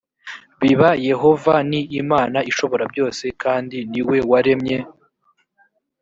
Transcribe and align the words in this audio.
biba 0.61 0.89
yehova 1.09 1.55
ni 1.69 1.81
imana 2.01 2.39
ishoborabyose 2.49 3.25
kandi 3.43 3.77
ni 3.91 4.01
we 4.07 4.17
waremye 4.29 4.77